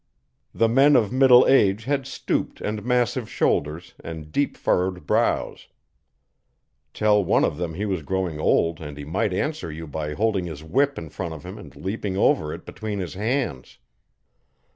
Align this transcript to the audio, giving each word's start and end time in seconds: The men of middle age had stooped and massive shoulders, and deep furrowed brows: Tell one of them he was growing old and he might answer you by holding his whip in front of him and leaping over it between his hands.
The 0.51 0.67
men 0.67 0.95
of 0.95 1.11
middle 1.13 1.45
age 1.47 1.83
had 1.83 2.07
stooped 2.07 2.59
and 2.59 2.83
massive 2.83 3.29
shoulders, 3.29 3.93
and 4.03 4.31
deep 4.31 4.57
furrowed 4.57 5.05
brows: 5.05 5.67
Tell 6.91 7.23
one 7.23 7.45
of 7.45 7.57
them 7.57 7.75
he 7.75 7.85
was 7.85 8.01
growing 8.01 8.39
old 8.39 8.81
and 8.81 8.97
he 8.97 9.05
might 9.05 9.31
answer 9.31 9.71
you 9.71 9.85
by 9.85 10.15
holding 10.15 10.45
his 10.45 10.63
whip 10.63 10.97
in 10.97 11.09
front 11.09 11.35
of 11.35 11.45
him 11.45 11.59
and 11.59 11.75
leaping 11.75 12.17
over 12.17 12.51
it 12.51 12.65
between 12.65 12.97
his 12.97 13.13
hands. 13.13 13.77